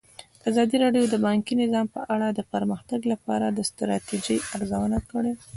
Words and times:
ازادي 0.49 0.75
راډیو 0.83 1.03
د 1.09 1.15
بانکي 1.25 1.53
نظام 1.61 1.87
په 1.95 2.01
اړه 2.13 2.27
د 2.31 2.39
پرمختګ 2.53 2.99
لپاره 3.11 3.45
د 3.49 3.59
ستراتیژۍ 3.69 4.37
ارزونه 4.53 4.99
کړې. 5.11 5.33